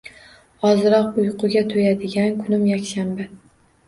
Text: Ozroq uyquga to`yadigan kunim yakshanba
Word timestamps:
Ozroq 0.69 1.19
uyquga 1.23 1.61
to`yadigan 1.73 2.33
kunim 2.39 2.65
yakshanba 2.71 3.29